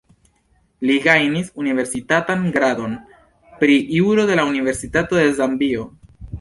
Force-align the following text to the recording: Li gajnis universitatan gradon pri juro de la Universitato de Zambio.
Li 0.89 0.95
gajnis 1.03 1.51
universitatan 1.65 2.49
gradon 2.57 2.97
pri 3.61 3.79
juro 4.01 4.27
de 4.33 4.41
la 4.43 4.49
Universitato 4.55 5.23
de 5.25 5.31
Zambio. 5.43 5.89